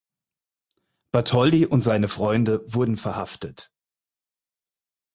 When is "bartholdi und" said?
1.11-1.81